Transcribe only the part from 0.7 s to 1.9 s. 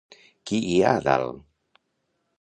hi ha dalt?